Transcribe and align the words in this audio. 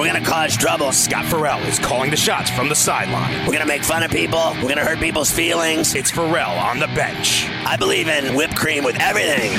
We're 0.00 0.06
gonna 0.06 0.24
cause 0.24 0.56
trouble. 0.56 0.92
Scott 0.92 1.26
Ferrall 1.26 1.60
is 1.64 1.78
calling 1.78 2.10
the 2.10 2.16
shots 2.16 2.48
from 2.48 2.70
the 2.70 2.74
sideline. 2.74 3.46
We're 3.46 3.52
gonna 3.52 3.66
make 3.66 3.84
fun 3.84 4.02
of 4.02 4.10
people. 4.10 4.54
We're 4.62 4.70
gonna 4.70 4.82
hurt 4.82 4.98
people's 4.98 5.30
feelings. 5.30 5.94
It's 5.94 6.10
Ferrall 6.10 6.58
on 6.58 6.78
the 6.78 6.86
bench. 6.86 7.44
I 7.66 7.76
believe 7.76 8.08
in 8.08 8.34
whipped 8.34 8.56
cream 8.56 8.82
with 8.82 8.96
everything. 8.98 9.52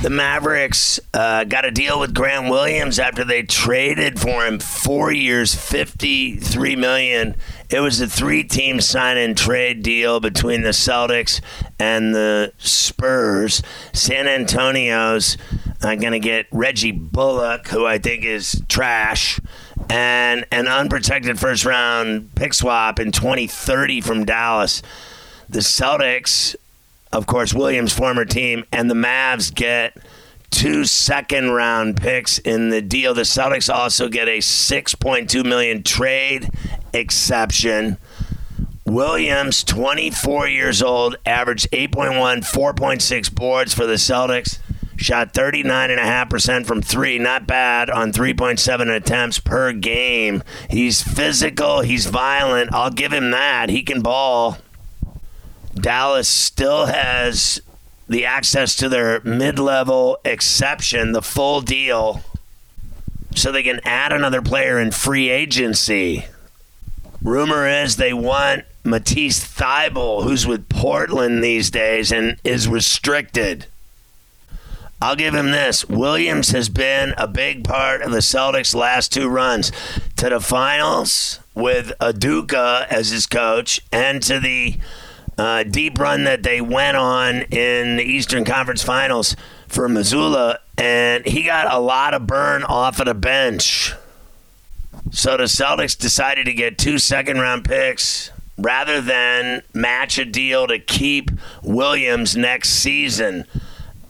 The 0.00 0.08
Mavericks 0.08 0.98
uh, 1.12 1.44
got 1.44 1.66
a 1.66 1.70
deal 1.70 2.00
with 2.00 2.14
Grant 2.14 2.48
Williams 2.48 2.98
after 2.98 3.22
they 3.22 3.42
traded 3.42 4.18
for 4.18 4.46
him 4.46 4.60
four 4.60 5.12
years, 5.12 5.54
fifty-three 5.54 6.74
million. 6.74 7.36
It 7.68 7.80
was 7.80 8.00
a 8.00 8.08
three-team 8.08 8.80
sign-and 8.80 9.36
trade 9.36 9.82
deal 9.82 10.18
between 10.18 10.62
the 10.62 10.70
Celtics 10.70 11.42
and 11.78 12.14
the 12.14 12.54
Spurs. 12.56 13.62
San 13.92 14.26
Antonio's 14.26 15.36
uh, 15.82 15.94
going 15.94 16.12
to 16.12 16.20
get 16.20 16.46
Reggie 16.50 16.92
Bullock, 16.92 17.68
who 17.68 17.86
I 17.86 17.98
think 17.98 18.24
is 18.24 18.62
trash, 18.68 19.40
and 19.88 20.46
an 20.50 20.68
unprotected 20.68 21.38
first-round 21.38 22.34
pick 22.34 22.54
swap 22.54 23.00
in 23.00 23.12
2030 23.12 24.00
from 24.00 24.24
Dallas. 24.24 24.82
The 25.48 25.60
Celtics 25.60 26.56
of 27.12 27.26
course, 27.26 27.52
Williams' 27.52 27.92
former 27.92 28.24
team, 28.24 28.64
and 28.72 28.90
the 28.90 28.94
Mavs 28.94 29.52
get 29.52 29.96
two 30.50 30.84
second 30.84 31.50
round 31.50 31.96
picks 31.96 32.38
in 32.38 32.70
the 32.70 32.82
deal. 32.82 33.14
The 33.14 33.22
Celtics 33.22 33.72
also 33.72 34.08
get 34.08 34.28
a 34.28 34.38
6.2 34.38 35.44
million 35.44 35.82
trade 35.82 36.50
exception. 36.92 37.98
Williams, 38.84 39.62
24 39.64 40.48
years 40.48 40.82
old, 40.82 41.16
averaged 41.26 41.70
8.1, 41.70 42.40
4.6 42.40 43.34
boards 43.34 43.74
for 43.74 43.86
the 43.86 43.94
Celtics. 43.94 44.58
Shot 45.00 45.32
39.5% 45.32 46.66
from 46.66 46.82
three. 46.82 47.18
Not 47.18 47.46
bad 47.46 47.88
on 47.88 48.12
3.7 48.12 48.94
attempts 48.94 49.40
per 49.40 49.72
game. 49.72 50.42
He's 50.68 51.02
physical. 51.02 51.80
He's 51.80 52.04
violent. 52.04 52.74
I'll 52.74 52.90
give 52.90 53.10
him 53.10 53.30
that. 53.30 53.70
He 53.70 53.82
can 53.82 54.02
ball. 54.02 54.58
Dallas 55.74 56.28
still 56.28 56.84
has 56.84 57.62
the 58.10 58.26
access 58.26 58.76
to 58.76 58.90
their 58.90 59.22
mid 59.22 59.58
level 59.58 60.18
exception, 60.22 61.12
the 61.12 61.22
full 61.22 61.62
deal, 61.62 62.20
so 63.34 63.50
they 63.50 63.62
can 63.62 63.80
add 63.84 64.12
another 64.12 64.42
player 64.42 64.78
in 64.78 64.90
free 64.90 65.30
agency. 65.30 66.26
Rumor 67.22 67.66
is 67.66 67.96
they 67.96 68.12
want 68.12 68.66
Matisse 68.84 69.42
Thybulle, 69.42 70.24
who's 70.24 70.46
with 70.46 70.68
Portland 70.68 71.42
these 71.42 71.70
days 71.70 72.12
and 72.12 72.36
is 72.44 72.68
restricted. 72.68 73.64
I'll 75.02 75.16
give 75.16 75.34
him 75.34 75.50
this. 75.50 75.88
Williams 75.88 76.50
has 76.50 76.68
been 76.68 77.14
a 77.16 77.26
big 77.26 77.64
part 77.64 78.02
of 78.02 78.12
the 78.12 78.18
Celtics' 78.18 78.74
last 78.74 79.12
two 79.12 79.28
runs 79.28 79.72
to 80.16 80.28
the 80.28 80.40
finals 80.40 81.40
with 81.54 81.92
Udoka 82.00 82.86
as 82.88 83.10
his 83.10 83.26
coach 83.26 83.80
and 83.90 84.22
to 84.22 84.38
the 84.38 84.76
uh, 85.38 85.62
deep 85.62 85.98
run 85.98 86.24
that 86.24 86.42
they 86.42 86.60
went 86.60 86.98
on 86.98 87.42
in 87.50 87.96
the 87.96 88.02
Eastern 88.02 88.44
Conference 88.44 88.82
Finals 88.82 89.36
for 89.68 89.88
Mazzulla. 89.88 90.58
and 90.76 91.24
he 91.24 91.44
got 91.44 91.72
a 91.72 91.78
lot 91.78 92.12
of 92.12 92.26
burn 92.26 92.62
off 92.64 93.00
of 93.00 93.06
the 93.06 93.14
bench. 93.14 93.94
So 95.12 95.38
the 95.38 95.44
Celtics 95.44 95.96
decided 95.96 96.44
to 96.44 96.52
get 96.52 96.76
two 96.76 96.98
second 96.98 97.38
round 97.38 97.64
picks 97.64 98.30
rather 98.58 99.00
than 99.00 99.62
match 99.72 100.18
a 100.18 100.26
deal 100.26 100.66
to 100.66 100.78
keep 100.78 101.30
Williams 101.62 102.36
next 102.36 102.70
season. 102.70 103.46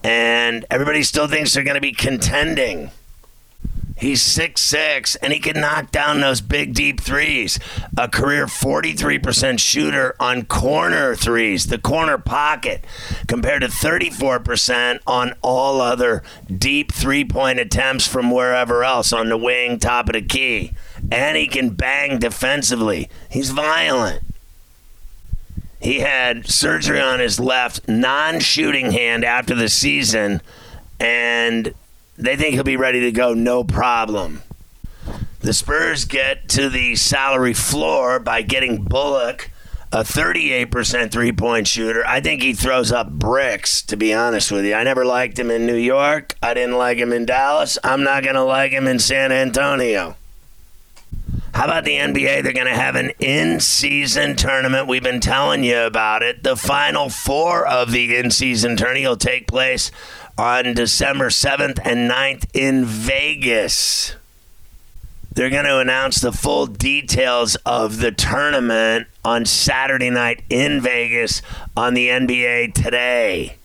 And 0.02 0.64
everybody 0.70 1.02
still 1.02 1.26
thinks 1.26 1.52
they're 1.52 1.64
going 1.64 1.74
to 1.74 1.80
be 1.80 1.92
contending. 1.92 2.90
He's 4.00 4.22
six 4.22 4.62
six, 4.62 5.14
and 5.16 5.30
he 5.30 5.38
can 5.38 5.60
knock 5.60 5.90
down 5.90 6.22
those 6.22 6.40
big 6.40 6.72
deep 6.72 7.02
threes. 7.02 7.58
A 7.98 8.08
career 8.08 8.46
43% 8.46 9.58
shooter 9.58 10.16
on 10.18 10.46
corner 10.46 11.14
threes, 11.14 11.66
the 11.66 11.76
corner 11.76 12.16
pocket, 12.16 12.82
compared 13.26 13.60
to 13.60 13.68
34% 13.68 15.00
on 15.06 15.34
all 15.42 15.82
other 15.82 16.22
deep 16.46 16.92
three 16.92 17.26
point 17.26 17.58
attempts 17.58 18.06
from 18.06 18.30
wherever 18.30 18.84
else 18.84 19.12
on 19.12 19.28
the 19.28 19.36
wing, 19.36 19.78
top 19.78 20.08
of 20.08 20.14
the 20.14 20.22
key. 20.22 20.72
And 21.12 21.36
he 21.36 21.46
can 21.46 21.70
bang 21.70 22.18
defensively. 22.18 23.10
He's 23.28 23.50
violent. 23.50 24.22
He 25.80 26.00
had 26.00 26.46
surgery 26.46 27.00
on 27.00 27.20
his 27.20 27.40
left 27.40 27.88
non 27.88 28.40
shooting 28.40 28.92
hand 28.92 29.24
after 29.24 29.54
the 29.54 29.68
season, 29.68 30.42
and 31.00 31.74
they 32.18 32.36
think 32.36 32.54
he'll 32.54 32.64
be 32.64 32.76
ready 32.76 33.00
to 33.00 33.12
go, 33.12 33.32
no 33.32 33.64
problem. 33.64 34.42
The 35.40 35.54
Spurs 35.54 36.04
get 36.04 36.50
to 36.50 36.68
the 36.68 36.96
salary 36.96 37.54
floor 37.54 38.20
by 38.20 38.42
getting 38.42 38.84
Bullock, 38.84 39.50
a 39.90 40.00
38% 40.00 41.10
three 41.10 41.32
point 41.32 41.66
shooter. 41.66 42.06
I 42.06 42.20
think 42.20 42.42
he 42.42 42.52
throws 42.52 42.92
up 42.92 43.10
bricks, 43.10 43.80
to 43.82 43.96
be 43.96 44.12
honest 44.12 44.52
with 44.52 44.66
you. 44.66 44.74
I 44.74 44.84
never 44.84 45.06
liked 45.06 45.38
him 45.38 45.50
in 45.50 45.64
New 45.64 45.76
York. 45.76 46.34
I 46.42 46.52
didn't 46.52 46.76
like 46.76 46.98
him 46.98 47.14
in 47.14 47.24
Dallas. 47.24 47.78
I'm 47.82 48.02
not 48.02 48.22
going 48.22 48.34
to 48.34 48.44
like 48.44 48.72
him 48.72 48.86
in 48.86 48.98
San 48.98 49.32
Antonio. 49.32 50.16
How 51.54 51.64
about 51.64 51.84
the 51.84 51.96
NBA? 51.96 52.42
They're 52.42 52.52
going 52.52 52.66
to 52.66 52.74
have 52.74 52.94
an 52.94 53.10
in 53.18 53.60
season 53.60 54.36
tournament. 54.36 54.86
We've 54.86 55.02
been 55.02 55.20
telling 55.20 55.64
you 55.64 55.80
about 55.80 56.22
it. 56.22 56.42
The 56.42 56.56
final 56.56 57.08
four 57.08 57.66
of 57.66 57.90
the 57.90 58.16
in 58.16 58.30
season 58.30 58.76
tourney 58.76 59.06
will 59.06 59.16
take 59.16 59.46
place 59.48 59.90
on 60.38 60.74
December 60.74 61.26
7th 61.28 61.80
and 61.84 62.10
9th 62.10 62.46
in 62.54 62.84
Vegas. 62.84 64.14
They're 65.32 65.50
going 65.50 65.64
to 65.64 65.78
announce 65.78 66.20
the 66.20 66.32
full 66.32 66.66
details 66.66 67.56
of 67.66 67.98
the 67.98 68.12
tournament 68.12 69.08
on 69.24 69.44
Saturday 69.44 70.10
night 70.10 70.42
in 70.50 70.80
Vegas 70.80 71.42
on 71.76 71.94
the 71.94 72.08
NBA 72.08 72.74
today. 72.74 73.56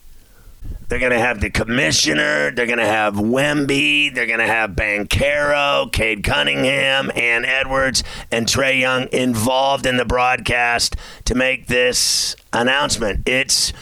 They're 0.87 0.99
going 0.99 1.11
to 1.11 1.19
have 1.19 1.41
the 1.41 1.49
commissioner. 1.49 2.51
They're 2.51 2.67
going 2.67 2.79
to 2.79 2.85
have 2.85 3.15
Wemby. 3.15 4.13
They're 4.13 4.27
going 4.27 4.39
to 4.39 4.47
have 4.47 4.71
Banchero, 4.71 5.91
Cade 5.91 6.23
Cunningham, 6.23 7.11
and 7.15 7.45
Edwards, 7.45 8.03
and 8.31 8.45
Trae 8.45 8.79
Young 8.79 9.07
involved 9.11 9.85
in 9.85 9.97
the 9.97 10.05
broadcast 10.05 10.95
to 11.25 11.35
make 11.35 11.67
this 11.67 12.35
announcement. 12.53 13.27
It's 13.27 13.73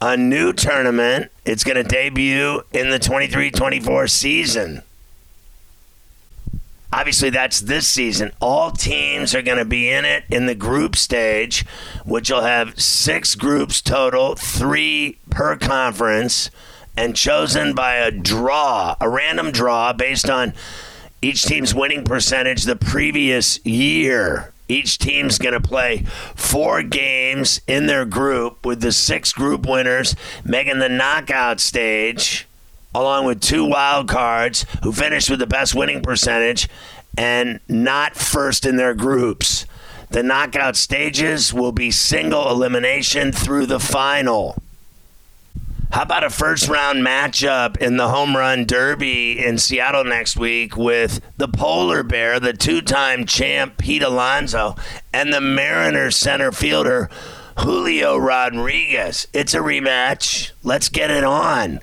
a 0.00 0.16
new 0.16 0.52
tournament. 0.52 1.30
It's 1.44 1.64
going 1.64 1.76
to 1.76 1.84
debut 1.84 2.62
in 2.72 2.90
the 2.90 2.98
23 2.98 3.50
24 3.50 4.06
season. 4.08 4.82
Obviously, 6.92 7.30
that's 7.30 7.60
this 7.60 7.86
season. 7.86 8.32
All 8.40 8.72
teams 8.72 9.34
are 9.34 9.42
going 9.42 9.58
to 9.58 9.64
be 9.64 9.88
in 9.88 10.04
it 10.04 10.24
in 10.28 10.46
the 10.46 10.56
group 10.56 10.96
stage, 10.96 11.64
which 12.04 12.30
will 12.30 12.42
have 12.42 12.80
six 12.80 13.34
groups 13.36 13.80
total, 13.80 14.34
three 14.34 15.18
per 15.30 15.56
conference, 15.56 16.50
and 16.96 17.14
chosen 17.14 17.74
by 17.74 17.94
a 17.94 18.10
draw, 18.10 18.96
a 19.00 19.08
random 19.08 19.52
draw 19.52 19.92
based 19.92 20.28
on 20.28 20.52
each 21.22 21.44
team's 21.44 21.74
winning 21.74 22.02
percentage 22.02 22.64
the 22.64 22.76
previous 22.76 23.64
year 23.64 24.52
Each 24.70 24.98
team's 24.98 25.38
going 25.38 25.54
to 25.54 25.60
play 25.60 26.04
four 26.36 26.84
games 26.84 27.60
in 27.66 27.86
their 27.86 28.04
group, 28.04 28.64
with 28.64 28.80
the 28.80 28.92
six 28.92 29.32
group 29.32 29.66
winners 29.66 30.14
making 30.44 30.78
the 30.78 30.88
knockout 30.88 31.58
stage, 31.58 32.46
along 32.94 33.26
with 33.26 33.40
two 33.40 33.64
wild 33.64 34.08
cards 34.08 34.66
who 34.82 34.92
finished 34.92 35.30
with 35.30 35.38
the 35.38 35.46
best 35.46 35.74
winning 35.74 36.02
percentage 36.02 36.68
and 37.16 37.60
not 37.68 38.16
first 38.16 38.66
in 38.66 38.76
their 38.76 38.94
groups. 38.94 39.66
The 40.10 40.22
knockout 40.22 40.76
stages 40.76 41.54
will 41.54 41.72
be 41.72 41.90
single 41.90 42.50
elimination 42.50 43.30
through 43.30 43.66
the 43.66 43.78
final. 43.78 44.60
How 45.92 46.02
about 46.02 46.22
a 46.22 46.30
first 46.30 46.68
round 46.68 47.04
matchup 47.04 47.76
in 47.78 47.96
the 47.96 48.08
home 48.08 48.36
run 48.36 48.64
derby 48.64 49.44
in 49.44 49.58
Seattle 49.58 50.04
next 50.04 50.36
week 50.36 50.76
with 50.76 51.20
the 51.36 51.48
polar 51.48 52.04
bear, 52.04 52.38
the 52.38 52.52
two 52.52 52.80
time 52.80 53.26
champ 53.26 53.76
Pete 53.76 54.02
Alonso, 54.02 54.76
and 55.12 55.32
the 55.32 55.40
Mariners 55.40 56.16
center 56.16 56.52
fielder 56.52 57.10
Julio 57.58 58.16
Rodriguez? 58.16 59.26
It's 59.32 59.52
a 59.52 59.58
rematch. 59.58 60.52
Let's 60.62 60.88
get 60.88 61.10
it 61.10 61.24
on. 61.24 61.80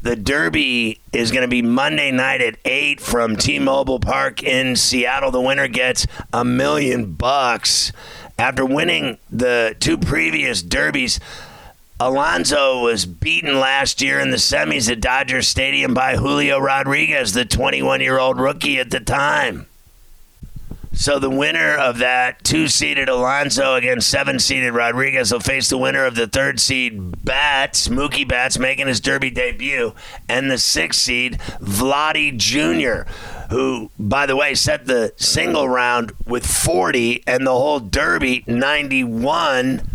The 0.00 0.14
Derby 0.14 1.00
is 1.12 1.32
going 1.32 1.42
to 1.42 1.48
be 1.48 1.60
Monday 1.60 2.12
night 2.12 2.40
at 2.40 2.56
8 2.64 3.00
from 3.00 3.36
T 3.36 3.58
Mobile 3.58 3.98
Park 3.98 4.42
in 4.44 4.76
Seattle. 4.76 5.32
The 5.32 5.40
winner 5.40 5.66
gets 5.66 6.06
a 6.32 6.44
million 6.44 7.14
bucks. 7.14 7.92
After 8.38 8.64
winning 8.64 9.18
the 9.28 9.74
two 9.80 9.98
previous 9.98 10.62
Derbies, 10.62 11.18
Alonso 11.98 12.80
was 12.80 13.06
beaten 13.06 13.58
last 13.58 14.00
year 14.00 14.20
in 14.20 14.30
the 14.30 14.36
semis 14.36 14.88
at 14.88 15.00
Dodger 15.00 15.42
Stadium 15.42 15.94
by 15.94 16.14
Julio 16.14 16.60
Rodriguez, 16.60 17.32
the 17.32 17.44
21 17.44 18.00
year 18.00 18.20
old 18.20 18.38
rookie 18.38 18.78
at 18.78 18.90
the 18.90 19.00
time. 19.00 19.67
So 20.98 21.20
the 21.20 21.30
winner 21.30 21.76
of 21.76 21.98
that 21.98 22.42
two-seeded 22.42 23.08
Alonso 23.08 23.76
against 23.76 24.10
seven-seeded 24.10 24.74
Rodriguez 24.74 25.32
will 25.32 25.38
face 25.38 25.70
the 25.70 25.78
winner 25.78 26.04
of 26.04 26.16
the 26.16 26.26
third-seed 26.26 27.24
Betts, 27.24 27.86
Mookie 27.86 28.26
Betts, 28.26 28.58
making 28.58 28.88
his 28.88 28.98
Derby 28.98 29.30
debut, 29.30 29.94
and 30.28 30.50
the 30.50 30.58
sixth-seed 30.58 31.38
Vladdy 31.60 32.36
Jr., 32.36 33.08
who, 33.50 33.92
by 33.96 34.26
the 34.26 34.34
way, 34.34 34.56
set 34.56 34.86
the 34.86 35.12
single 35.16 35.68
round 35.68 36.14
with 36.26 36.44
40 36.44 37.22
and 37.28 37.46
the 37.46 37.52
whole 37.52 37.78
Derby 37.78 38.42
91 38.48 39.88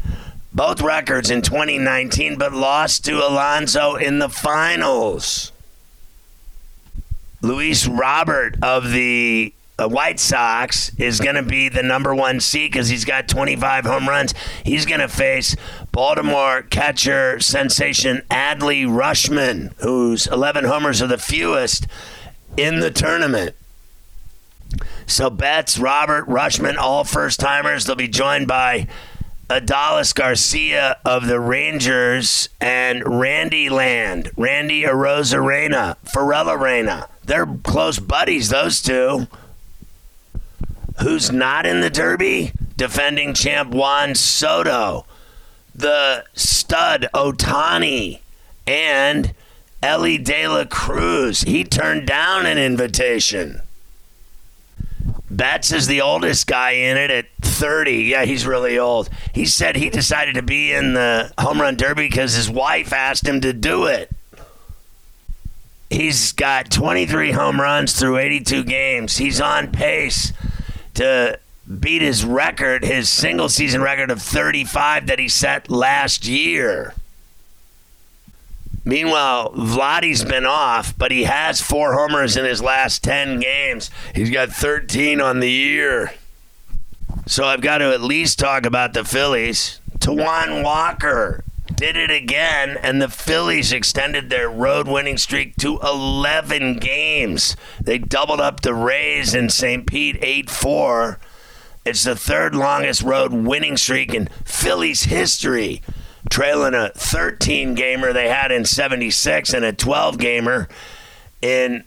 both 0.54 0.82
records 0.82 1.30
in 1.30 1.42
2019, 1.42 2.38
but 2.38 2.54
lost 2.54 3.04
to 3.04 3.18
Alonso 3.18 3.96
in 3.96 4.20
the 4.20 4.30
finals. 4.30 5.52
Luis 7.42 7.88
Robert 7.88 8.56
of 8.62 8.92
the 8.92 9.54
uh, 9.80 9.88
White 9.88 10.20
Sox 10.20 10.92
is 10.98 11.20
going 11.20 11.36
to 11.36 11.44
be 11.44 11.70
the 11.70 11.84
number 11.84 12.14
one 12.14 12.40
seed 12.40 12.72
because 12.72 12.90
he's 12.90 13.06
got 13.06 13.28
25 13.28 13.86
home 13.86 14.08
runs. 14.08 14.34
He's 14.64 14.86
going 14.86 15.00
to 15.00 15.08
face 15.08 15.56
Baltimore 15.92 16.62
catcher 16.64 17.40
sensation 17.40 18.22
Adley 18.30 18.86
Rutschman, 18.86 19.74
whose 19.80 20.28
11 20.28 20.66
homers 20.66 21.02
are 21.02 21.08
the 21.08 21.18
fewest 21.18 21.88
in 22.58 22.80
the 22.80 22.92
tournament. 22.92 23.56
So 25.06 25.30
Betts, 25.30 25.78
Robert, 25.78 26.28
Rutschman, 26.28 26.78
all 26.78 27.04
first 27.04 27.40
timers. 27.40 27.86
They'll 27.86 27.96
be 27.96 28.08
joined 28.08 28.48
by 28.48 28.88
Adolis 29.50 30.16
Garcia 30.16 30.98
of 31.06 31.28
the 31.28 31.40
Rangers 31.40 32.50
and 32.62 33.04
Randy 33.06 33.70
Land, 33.70 34.32
Randy 34.38 34.84
Arozarena, 34.84 35.98
Pharrell 36.06 36.48
Arena. 36.58 37.10
They're 37.24 37.46
close 37.46 38.00
buddies, 38.00 38.50
those 38.50 38.82
two. 38.82 39.28
Who's 41.02 41.32
not 41.32 41.66
in 41.66 41.82
the 41.82 41.90
Derby? 41.90 42.52
Defending 42.78 43.34
champ 43.34 43.72
Juan 43.72 44.16
Soto, 44.16 45.06
the 45.74 46.26
stud 46.34 47.08
Ohtani, 47.14 48.20
and 48.68 49.34
Elly 49.82 50.18
De 50.18 50.48
La 50.48 50.66
Cruz. 50.66 51.42
He 51.42 51.64
turned 51.64 52.08
down 52.08 52.46
an 52.46 52.58
invitation. 52.58 53.62
Betts 55.30 55.72
is 55.72 55.88
the 55.88 56.02
oldest 56.02 56.46
guy 56.46 56.72
in 56.72 56.96
it 56.96 57.10
at 57.10 57.26
30. 57.42 58.04
Yeah, 58.04 58.26
he's 58.26 58.46
really 58.46 58.78
old. 58.78 59.10
He 59.34 59.46
said 59.46 59.76
he 59.76 59.90
decided 59.90 60.36
to 60.36 60.44
be 60.44 60.72
in 60.72 60.94
the 60.94 61.32
home 61.40 61.60
run 61.60 61.76
derby 61.76 62.08
because 62.08 62.36
his 62.36 62.50
wife 62.50 62.94
asked 62.94 63.28
him 63.28 63.42
to 63.42 63.52
do 63.52 63.86
it. 63.86 64.12
He's 65.90 66.32
got 66.32 66.72
23 66.72 67.32
home 67.32 67.60
runs 67.60 67.94
through 67.94 68.18
82 68.18 68.64
games. 68.64 69.18
He's 69.18 69.42
on 69.42 69.72
pace 69.72 70.34
to 70.96 71.40
beat 71.80 72.02
his 72.02 72.26
record, 72.26 72.84
his 72.84 73.10
single 73.10 73.50
season 73.50 73.82
record 73.82 74.12
of 74.12 74.22
35 74.22 75.08
that 75.08 75.20
he 75.20 75.30
set 75.30 75.70
last 75.70 76.28
year. 76.28 76.94
Meanwhile, 78.86 79.54
Vladdy's 79.54 80.26
been 80.26 80.46
off, 80.46 80.98
but 80.98 81.12
he 81.12 81.24
has 81.24 81.62
four 81.62 81.94
homers 81.94 82.36
in 82.36 82.44
his 82.44 82.62
last 82.62 83.02
10 83.04 83.40
games. 83.40 83.90
He's 84.14 84.30
got 84.30 84.50
13 84.50 85.22
on 85.22 85.40
the 85.40 85.50
year. 85.50 86.14
So 87.26 87.46
I've 87.46 87.62
got 87.62 87.78
to 87.78 87.94
at 87.94 88.02
least 88.02 88.40
talk 88.40 88.66
about 88.66 88.94
the 88.94 89.06
Phillies. 89.06 89.80
Taijuan 90.00 90.64
Walker 90.64 91.46
did 91.76 91.96
it 91.96 92.12
again, 92.12 92.78
and 92.82 93.02
the 93.02 93.10
Phillies 93.10 93.72
extended 93.72 94.30
their 94.30 94.50
road 94.50 94.88
winning 94.88 95.18
streak 95.18 95.56
to 95.58 95.80
11 95.80 96.78
games. 96.78 97.56
They 97.82 97.98
doubled 97.98 98.42
up 98.42 98.62
the 98.62 98.74
Rays 98.74 99.34
in 99.34 99.50
St. 99.50 99.86
Pete 99.86 100.18
8 100.22 100.50
4. 100.50 101.20
It's 101.86 102.04
the 102.04 102.16
third 102.16 102.56
longest 102.56 103.02
road 103.02 103.34
winning 103.34 103.78
streak 103.78 104.14
in 104.14 104.30
Phillies 104.46 105.04
history 105.04 105.82
trailing 106.30 106.74
a 106.74 106.90
13 106.90 107.76
gamer 107.76 108.14
they 108.14 108.30
had 108.30 108.52
in 108.52 108.66
76 108.66 109.54
and 109.54 109.66
a 109.66 109.74
12 109.74 110.18
gamer 110.18 110.68
in 111.42 111.84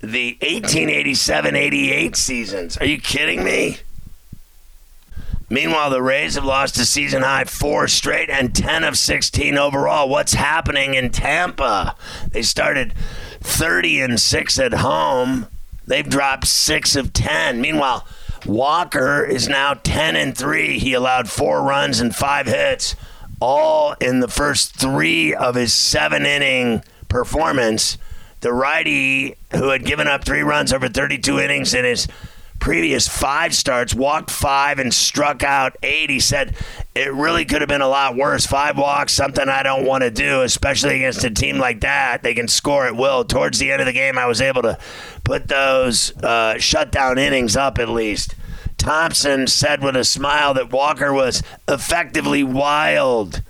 the 0.00 0.38
1887 0.40 1.56
88 1.56 2.16
seasons. 2.16 2.76
Are 2.76 2.86
you 2.86 3.00
kidding 3.00 3.42
me? 3.42 3.78
Meanwhile, 5.50 5.90
the 5.90 6.02
Rays 6.02 6.34
have 6.34 6.44
lost 6.44 6.76
a 6.78 6.84
season 6.84 7.22
high 7.22 7.44
four 7.44 7.88
straight 7.88 8.28
and 8.28 8.54
10 8.54 8.84
of 8.84 8.98
16 8.98 9.56
overall. 9.56 10.08
What's 10.08 10.34
happening 10.34 10.94
in 10.94 11.10
Tampa? 11.10 11.96
They 12.30 12.42
started 12.42 12.92
30 13.40 14.00
and 14.00 14.20
6 14.20 14.58
at 14.58 14.74
home. 14.74 15.46
They've 15.86 16.08
dropped 16.08 16.46
6 16.46 16.96
of 16.96 17.12
10. 17.14 17.60
Meanwhile, 17.60 18.06
Walker 18.44 19.24
is 19.24 19.48
now 19.48 19.74
10 19.74 20.16
and 20.16 20.36
3. 20.36 20.78
He 20.78 20.92
allowed 20.92 21.30
4 21.30 21.62
runs 21.62 21.98
and 21.98 22.14
5 22.14 22.46
hits 22.46 22.94
all 23.40 23.94
in 24.00 24.20
the 24.20 24.28
first 24.28 24.74
three 24.74 25.34
of 25.34 25.54
his 25.54 25.72
seven 25.72 26.26
inning 26.26 26.82
performance. 27.08 27.98
The 28.40 28.52
righty, 28.52 29.36
who 29.52 29.68
had 29.70 29.84
given 29.84 30.06
up 30.06 30.24
three 30.24 30.42
runs 30.42 30.72
over 30.72 30.88
32 30.88 31.40
innings 31.40 31.74
in 31.74 31.84
his 31.84 32.06
previous 32.58 33.08
five 33.08 33.54
starts, 33.54 33.94
walked 33.94 34.30
five 34.30 34.78
and 34.78 34.92
struck 34.92 35.42
out 35.42 35.76
eight. 35.82 36.10
He 36.10 36.20
said 36.20 36.56
it 36.94 37.12
really 37.12 37.44
could 37.44 37.60
have 37.60 37.68
been 37.68 37.80
a 37.80 37.88
lot 37.88 38.16
worse. 38.16 38.46
Five 38.46 38.76
walks, 38.76 39.12
something 39.12 39.48
I 39.48 39.62
don't 39.62 39.84
want 39.84 40.02
to 40.02 40.10
do, 40.10 40.42
especially 40.42 40.96
against 40.96 41.24
a 41.24 41.30
team 41.30 41.58
like 41.58 41.80
that. 41.80 42.22
They 42.22 42.34
can 42.34 42.48
score 42.48 42.86
at 42.86 42.96
will. 42.96 43.24
Towards 43.24 43.58
the 43.58 43.70
end 43.70 43.80
of 43.80 43.86
the 43.86 43.92
game, 43.92 44.18
I 44.18 44.26
was 44.26 44.40
able 44.40 44.62
to 44.62 44.78
put 45.24 45.48
those 45.48 46.16
uh, 46.18 46.58
shutdown 46.58 47.18
innings 47.18 47.56
up 47.56 47.78
at 47.78 47.88
least. 47.88 48.34
Thomson 48.76 49.46
said 49.46 49.82
with 49.82 49.96
a 49.96 50.04
smile 50.04 50.54
that 50.54 50.72
Walker 50.72 51.12
was 51.12 51.42
effectively 51.66 52.42
wild. 52.42 53.42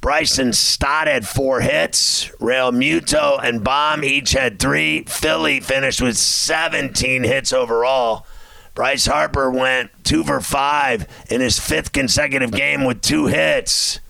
Bryson 0.00 0.52
Stott 0.52 1.06
had 1.06 1.26
four 1.28 1.60
hits. 1.60 2.28
Realmuto 2.40 3.38
and 3.42 3.62
Bohm 3.62 4.02
each 4.02 4.32
had 4.32 4.58
three. 4.58 5.04
Philly 5.04 5.60
finished 5.60 6.00
with 6.00 6.16
17 6.16 7.24
hits 7.24 7.52
overall. 7.52 8.26
Bryce 8.74 9.06
Harper 9.06 9.50
went 9.50 9.90
two 10.04 10.24
for 10.24 10.40
five 10.40 11.06
in 11.28 11.40
his 11.40 11.58
fifth 11.58 11.92
consecutive 11.92 12.50
game 12.50 12.84
with 12.84 13.02
two 13.02 13.26
hits. 13.26 14.00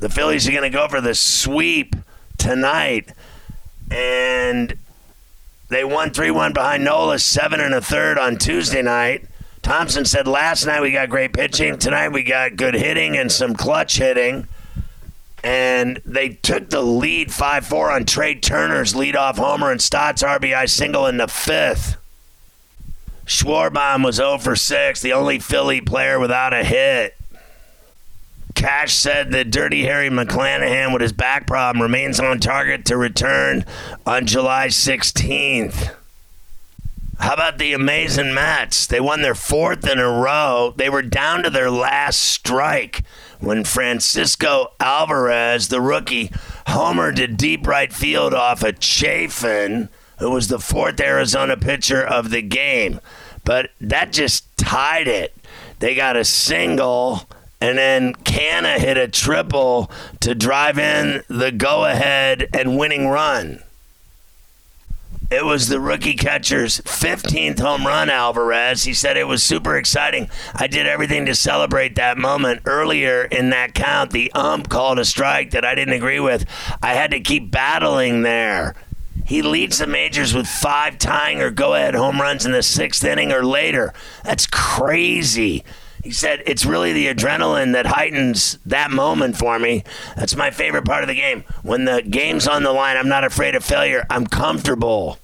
The 0.00 0.10
Phillies 0.10 0.46
are 0.48 0.52
going 0.52 0.70
to 0.70 0.76
go 0.76 0.88
for 0.88 1.00
the 1.00 1.14
sweep 1.14 1.96
tonight. 2.36 3.12
And 3.90 4.76
they 5.68 5.84
won 5.84 6.10
3 6.10 6.30
1 6.30 6.52
behind 6.52 6.84
Nola, 6.84 7.18
seven 7.18 7.60
and 7.60 7.72
a 7.72 7.80
third 7.80 8.18
on 8.18 8.36
Tuesday 8.36 8.82
night. 8.82 9.26
Thomson 9.62 10.04
said 10.04 10.26
last 10.26 10.66
night 10.66 10.82
we 10.82 10.92
got 10.92 11.08
great 11.08 11.32
pitching. 11.32 11.78
Tonight 11.78 12.08
we 12.08 12.22
got 12.22 12.56
good 12.56 12.74
hitting 12.74 13.16
and 13.16 13.30
some 13.32 13.54
clutch 13.54 13.96
hitting. 13.96 14.48
And 15.44 16.00
they 16.04 16.30
took 16.30 16.70
the 16.70 16.82
lead 16.82 17.32
5 17.32 17.66
4 17.66 17.90
on 17.90 18.04
Trea 18.04 18.36
Turner's 18.36 18.94
leadoff 18.94 19.36
homer 19.36 19.72
and 19.72 19.82
Stott's 19.82 20.22
RBI 20.22 20.68
single 20.68 21.06
in 21.06 21.16
the 21.16 21.26
fifth. 21.26 21.96
Schwarber 23.26 24.04
was 24.04 24.16
0 24.16 24.38
for 24.38 24.56
6, 24.56 25.00
the 25.00 25.12
only 25.12 25.38
Philly 25.38 25.80
player 25.80 26.18
without 26.18 26.52
a 26.52 26.64
hit. 26.64 27.16
Cash 28.54 28.94
said 28.94 29.32
that 29.32 29.50
Dirty 29.50 29.84
Harry 29.84 30.10
McClanahan, 30.10 30.92
with 30.92 31.02
his 31.02 31.12
back 31.12 31.46
problem, 31.46 31.82
remains 31.82 32.20
on 32.20 32.38
target 32.38 32.84
to 32.86 32.96
return 32.96 33.64
on 34.04 34.26
July 34.26 34.68
16th. 34.68 35.94
How 37.18 37.34
about 37.34 37.58
the 37.58 37.72
amazing 37.72 38.34
Mets? 38.34 38.86
They 38.86 39.00
won 39.00 39.22
their 39.22 39.34
fourth 39.34 39.88
in 39.88 39.98
a 39.98 40.08
row. 40.08 40.74
They 40.76 40.90
were 40.90 41.02
down 41.02 41.44
to 41.44 41.50
their 41.50 41.70
last 41.70 42.18
strike 42.18 43.04
when 43.42 43.64
Francisco 43.64 44.72
Alvarez, 44.78 45.68
the 45.68 45.80
rookie, 45.80 46.28
homered 46.68 47.16
to 47.16 47.26
deep 47.26 47.66
right 47.66 47.92
field 47.92 48.32
off 48.32 48.62
of 48.62 48.78
Chafin, 48.78 49.88
who 50.18 50.30
was 50.30 50.46
the 50.46 50.60
fourth 50.60 51.00
Arizona 51.00 51.56
pitcher 51.56 52.02
of 52.02 52.30
the 52.30 52.42
game. 52.42 53.00
But 53.44 53.70
that 53.80 54.12
just 54.12 54.56
tied 54.56 55.08
it. 55.08 55.36
They 55.80 55.96
got 55.96 56.16
a 56.16 56.24
single, 56.24 57.28
and 57.60 57.76
then 57.76 58.14
Canha 58.14 58.78
hit 58.78 58.96
a 58.96 59.08
triple 59.08 59.90
to 60.20 60.36
drive 60.36 60.78
in 60.78 61.24
the 61.28 61.50
go 61.50 61.84
ahead 61.84 62.48
and 62.54 62.78
winning 62.78 63.08
run. 63.08 63.60
It 65.32 65.46
was 65.46 65.68
the 65.68 65.80
rookie 65.80 66.12
catcher's 66.12 66.82
15th 66.82 67.58
home 67.58 67.86
run, 67.86 68.10
Alvarez. 68.10 68.84
He 68.84 68.92
said 68.92 69.16
it 69.16 69.26
was 69.26 69.42
super 69.42 69.78
exciting. 69.78 70.28
I 70.54 70.66
did 70.66 70.86
everything 70.86 71.24
to 71.24 71.34
celebrate 71.34 71.94
that 71.94 72.18
moment. 72.18 72.60
Earlier 72.66 73.24
in 73.24 73.48
that 73.48 73.72
count, 73.72 74.10
the 74.10 74.30
ump 74.32 74.68
called 74.68 74.98
a 74.98 75.06
strike 75.06 75.52
that 75.52 75.64
I 75.64 75.74
didn't 75.74 75.94
agree 75.94 76.20
with. 76.20 76.44
I 76.82 76.92
had 76.92 77.12
to 77.12 77.20
keep 77.20 77.50
battling 77.50 78.20
there. 78.20 78.74
He 79.24 79.40
leads 79.40 79.78
the 79.78 79.86
majors 79.86 80.34
with 80.34 80.46
five 80.46 80.98
tying 80.98 81.40
or 81.40 81.50
go 81.50 81.76
ahead 81.76 81.94
home 81.94 82.20
runs 82.20 82.44
in 82.44 82.52
the 82.52 82.62
sixth 82.62 83.02
inning 83.02 83.32
or 83.32 83.42
later. 83.42 83.94
That's 84.24 84.46
crazy. 84.46 85.64
He 86.04 86.10
said, 86.10 86.42
It's 86.44 86.66
really 86.66 86.92
the 86.92 87.06
adrenaline 87.06 87.72
that 87.72 87.86
heightens 87.86 88.58
that 88.66 88.90
moment 88.90 89.38
for 89.38 89.58
me. 89.58 89.84
That's 90.14 90.36
my 90.36 90.50
favorite 90.50 90.84
part 90.84 91.04
of 91.04 91.08
the 91.08 91.14
game. 91.14 91.44
When 91.62 91.86
the 91.86 92.02
game's 92.02 92.46
on 92.46 92.64
the 92.64 92.72
line, 92.72 92.98
I'm 92.98 93.08
not 93.08 93.24
afraid 93.24 93.54
of 93.54 93.64
failure. 93.64 94.04
I'm 94.10 94.26
comfortable. 94.26 95.18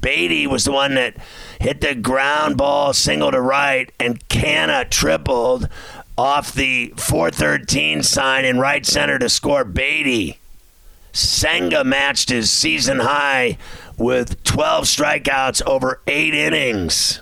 Baty 0.00 0.46
was 0.46 0.64
the 0.64 0.72
one 0.72 0.94
that 0.94 1.16
hit 1.60 1.80
the 1.80 1.94
ground 1.94 2.56
ball 2.56 2.92
single 2.92 3.30
to 3.30 3.40
right, 3.40 3.90
and 3.98 4.26
Canha 4.28 4.88
tripled 4.90 5.68
off 6.18 6.52
the 6.52 6.92
413 6.96 8.02
sign 8.02 8.44
in 8.44 8.58
right 8.58 8.86
center 8.86 9.18
to 9.18 9.28
score 9.28 9.64
Baty. 9.64 10.38
Senga 11.12 11.82
matched 11.82 12.28
his 12.28 12.50
season 12.50 13.00
high 13.00 13.56
with 13.96 14.42
12 14.44 14.84
strikeouts 14.84 15.62
over 15.66 16.00
eight 16.06 16.34
innings. 16.34 17.20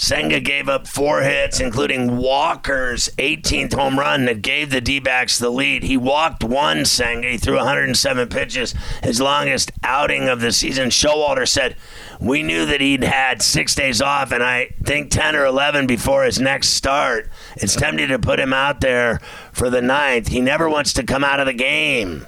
Senga 0.00 0.40
gave 0.40 0.66
up 0.66 0.88
four 0.88 1.20
hits, 1.20 1.60
including 1.60 2.16
Walker's 2.16 3.10
18th 3.18 3.74
home 3.74 3.98
run 3.98 4.24
that 4.24 4.40
gave 4.40 4.70
the 4.70 4.80
D 4.80 4.98
backs 4.98 5.38
the 5.38 5.50
lead. 5.50 5.82
He 5.82 5.98
walked 5.98 6.42
one 6.42 6.86
Senga. 6.86 7.28
He 7.28 7.36
threw 7.36 7.56
107 7.56 8.30
pitches, 8.30 8.74
his 9.02 9.20
longest 9.20 9.70
outing 9.84 10.26
of 10.26 10.40
the 10.40 10.52
season. 10.52 10.88
Showalter 10.88 11.46
said, 11.46 11.76
We 12.18 12.42
knew 12.42 12.64
that 12.64 12.80
he'd 12.80 13.04
had 13.04 13.42
six 13.42 13.74
days 13.74 14.00
off, 14.00 14.32
and 14.32 14.42
I 14.42 14.70
think 14.82 15.10
10 15.10 15.36
or 15.36 15.44
11 15.44 15.86
before 15.86 16.24
his 16.24 16.40
next 16.40 16.70
start. 16.70 17.28
It's 17.56 17.76
tempting 17.76 18.08
to 18.08 18.18
put 18.18 18.40
him 18.40 18.54
out 18.54 18.80
there 18.80 19.20
for 19.52 19.68
the 19.68 19.82
ninth. 19.82 20.28
He 20.28 20.40
never 20.40 20.66
wants 20.66 20.94
to 20.94 21.02
come 21.02 21.24
out 21.24 21.40
of 21.40 21.46
the 21.46 21.52
game. 21.52 22.26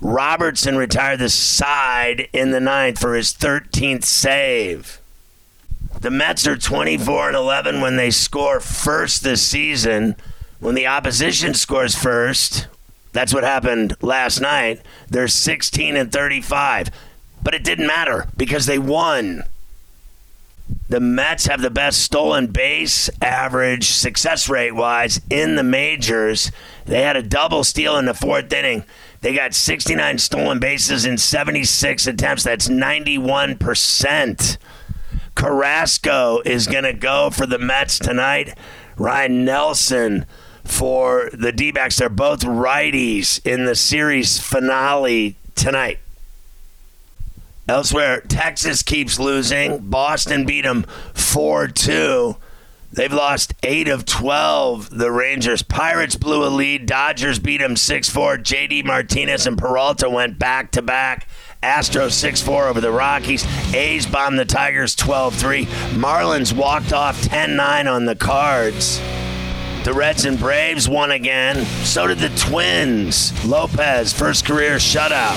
Robertson 0.00 0.76
retired 0.76 1.20
the 1.20 1.28
side 1.28 2.28
in 2.32 2.50
the 2.50 2.60
ninth 2.60 2.98
for 2.98 3.14
his 3.14 3.32
13th 3.32 4.02
save. 4.02 5.00
The 6.00 6.10
Mets 6.10 6.46
are 6.46 6.56
24 6.56 7.28
and 7.28 7.36
11 7.36 7.80
when 7.80 7.96
they 7.96 8.10
score 8.12 8.60
first 8.60 9.24
this 9.24 9.42
season. 9.42 10.14
When 10.60 10.76
the 10.76 10.86
opposition 10.86 11.54
scores 11.54 11.96
first, 11.96 12.68
that's 13.12 13.34
what 13.34 13.42
happened 13.42 13.96
last 14.00 14.40
night. 14.40 14.80
They're 15.08 15.26
16 15.26 15.96
and 15.96 16.12
35. 16.12 16.90
But 17.42 17.54
it 17.54 17.64
didn't 17.64 17.86
matter 17.88 18.28
because 18.36 18.66
they 18.66 18.78
won. 18.78 19.42
The 20.88 21.00
Mets 21.00 21.46
have 21.46 21.62
the 21.62 21.70
best 21.70 22.00
stolen 22.00 22.46
base 22.46 23.10
average 23.20 23.88
success 23.88 24.48
rate 24.48 24.74
wise 24.74 25.20
in 25.28 25.56
the 25.56 25.62
majors. 25.62 26.52
They 26.84 27.02
had 27.02 27.16
a 27.16 27.22
double 27.22 27.64
steal 27.64 27.96
in 27.96 28.04
the 28.04 28.14
fourth 28.14 28.52
inning. 28.52 28.84
They 29.20 29.34
got 29.34 29.52
69 29.52 30.18
stolen 30.18 30.60
bases 30.60 31.04
in 31.04 31.18
76 31.18 32.06
attempts. 32.06 32.44
That's 32.44 32.68
91%. 32.68 34.58
Carrasco 35.38 36.42
is 36.44 36.66
going 36.72 36.84
to 36.84 36.92
go 36.92 37.30
for 37.30 37.46
the 37.46 37.58
Mets 37.58 37.98
tonight. 37.98 38.58
Ryan 38.96 39.44
Nelson 39.44 40.26
for 40.64 41.30
the 41.32 41.52
D 41.52 41.70
backs. 41.70 41.96
They're 41.96 42.08
both 42.08 42.40
righties 42.40 43.44
in 43.46 43.64
the 43.64 43.76
series 43.76 44.38
finale 44.38 45.36
tonight. 45.54 45.98
Elsewhere, 47.68 48.20
Texas 48.22 48.82
keeps 48.82 49.20
losing. 49.20 49.78
Boston 49.78 50.44
beat 50.44 50.62
them 50.62 50.84
4 51.14 51.68
2. 51.68 52.36
They've 52.90 53.12
lost 53.12 53.52
8 53.62 53.88
of 53.88 54.06
12, 54.06 54.96
the 54.96 55.12
Rangers. 55.12 55.62
Pirates 55.62 56.16
blew 56.16 56.44
a 56.44 56.48
lead. 56.48 56.86
Dodgers 56.86 57.38
beat 57.38 57.58
them 57.58 57.76
6 57.76 58.08
4. 58.08 58.38
JD 58.38 58.84
Martinez 58.84 59.46
and 59.46 59.58
Peralta 59.58 60.08
went 60.08 60.38
back 60.38 60.70
to 60.72 60.82
back. 60.82 61.28
Astros 61.62 62.12
6 62.12 62.40
4 62.42 62.68
over 62.68 62.80
the 62.80 62.92
Rockies. 62.92 63.44
A's 63.74 64.06
bombed 64.06 64.38
the 64.38 64.44
Tigers 64.44 64.94
12 64.94 65.34
3. 65.34 65.64
Marlins 65.94 66.52
walked 66.52 66.92
off 66.92 67.20
10 67.22 67.56
9 67.56 67.88
on 67.88 68.04
the 68.04 68.14
Cards. 68.14 69.00
The 69.84 69.92
Reds 69.92 70.24
and 70.24 70.38
Braves 70.38 70.88
won 70.88 71.10
again. 71.10 71.64
So 71.84 72.06
did 72.06 72.18
the 72.18 72.28
Twins. 72.30 73.32
Lopez, 73.44 74.12
first 74.12 74.44
career 74.44 74.76
shutout. 74.76 75.36